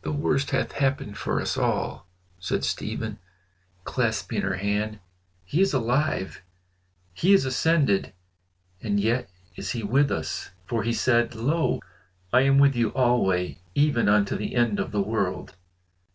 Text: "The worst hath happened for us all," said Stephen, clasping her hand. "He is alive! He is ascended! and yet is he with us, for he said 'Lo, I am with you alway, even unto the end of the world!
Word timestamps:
"The 0.00 0.12
worst 0.12 0.50
hath 0.52 0.72
happened 0.72 1.18
for 1.18 1.38
us 1.38 1.58
all," 1.58 2.06
said 2.38 2.64
Stephen, 2.64 3.18
clasping 3.84 4.40
her 4.40 4.54
hand. 4.54 4.98
"He 5.44 5.60
is 5.60 5.74
alive! 5.74 6.40
He 7.12 7.34
is 7.34 7.44
ascended! 7.44 8.14
and 8.80 8.98
yet 8.98 9.28
is 9.54 9.72
he 9.72 9.82
with 9.82 10.10
us, 10.10 10.52
for 10.64 10.84
he 10.84 10.94
said 10.94 11.34
'Lo, 11.34 11.80
I 12.32 12.40
am 12.48 12.56
with 12.58 12.74
you 12.74 12.94
alway, 12.94 13.58
even 13.74 14.08
unto 14.08 14.36
the 14.36 14.54
end 14.54 14.80
of 14.80 14.90
the 14.90 15.02
world! 15.02 15.54